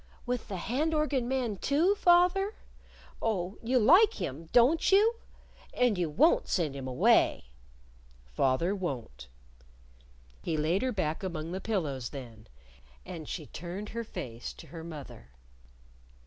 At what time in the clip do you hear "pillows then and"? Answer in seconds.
11.61-13.29